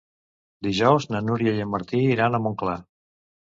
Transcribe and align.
Dijous 0.67 1.05
na 1.17 1.21
Núria 1.27 1.53
i 1.59 1.63
en 1.67 1.71
Martí 1.75 2.01
iran 2.17 2.41
a 2.41 2.43
Montclar. 2.49 2.81